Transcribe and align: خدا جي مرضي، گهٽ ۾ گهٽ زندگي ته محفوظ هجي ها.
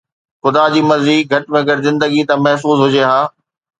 خدا 0.43 0.63
جي 0.75 0.81
مرضي، 0.91 1.17
گهٽ 1.31 1.53
۾ 1.57 1.59
گهٽ 1.67 1.79
زندگي 1.87 2.21
ته 2.29 2.35
محفوظ 2.45 2.77
هجي 2.85 3.03
ها. 3.09 3.21